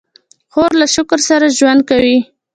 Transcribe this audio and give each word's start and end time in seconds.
خور 0.51 0.71
له 0.81 0.87
شکر 0.95 1.19
سره 1.29 1.55
ژوند 1.59 1.81
کوي. 1.89 2.17